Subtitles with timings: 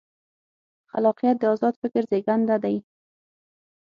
[0.91, 2.75] خلاقیت د ازاد فکر زېږنده دی.